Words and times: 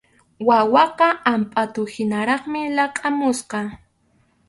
Wawaqa 0.47 1.07
hampʼatuhinaraqmi 1.27 2.59
laqʼakamusqa. 2.77 3.59